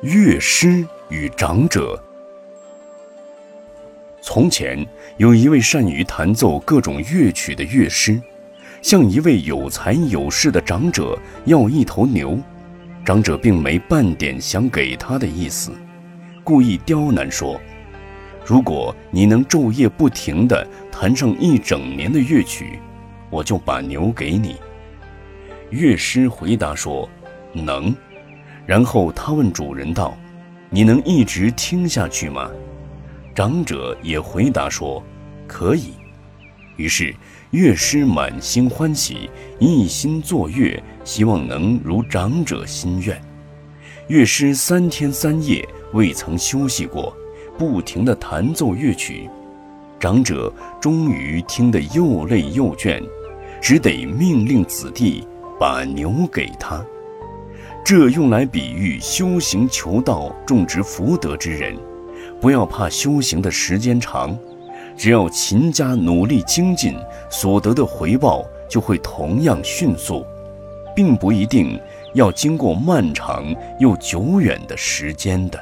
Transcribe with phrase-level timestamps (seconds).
[0.00, 2.00] 乐师与长者。
[4.20, 4.86] 从前
[5.16, 8.20] 有一位善于弹奏各种乐曲的乐师，
[8.80, 12.38] 向一位有才有势的长者要一头牛。
[13.04, 15.72] 长者并没半点想给他的意思，
[16.44, 17.60] 故意刁难说
[18.46, 22.78] ：“如果你能昼夜不停地弹上一整年的乐曲，
[23.30, 24.54] 我就把牛给你。”
[25.70, 27.10] 乐师回答说
[27.52, 27.92] ：“能。”
[28.68, 30.14] 然后他问主人道
[30.68, 32.50] ：“你能一直听下去吗？”
[33.34, 35.02] 长者也回答说
[35.48, 35.94] ：“可以。”
[36.76, 37.14] 于是
[37.50, 43.18] 乐师满心欢喜，一心作乐，希望能如长者心愿。
[44.08, 47.16] 乐师三天三夜未曾休息过，
[47.56, 49.30] 不停地弹奏乐曲。
[49.98, 53.02] 长者终于听得又累又倦，
[53.62, 55.26] 只得命令子弟
[55.58, 56.84] 把牛给他。
[57.88, 61.74] 这用来比喻修行求道、种植福德之人，
[62.38, 64.38] 不要怕修行的时间长，
[64.94, 66.94] 只要勤加努力精进，
[67.30, 70.22] 所得的回报就会同样迅速，
[70.94, 71.80] 并不一定
[72.12, 73.42] 要经过漫长
[73.80, 75.58] 又久远的时间的。